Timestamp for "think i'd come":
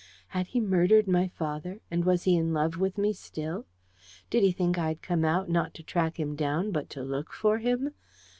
4.51-5.23